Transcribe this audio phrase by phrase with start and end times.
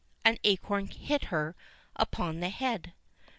[0.25, 1.55] —an acorn hit her
[1.95, 2.93] upon the head.